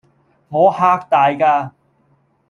[0.49, 1.73] 我嚇大㗎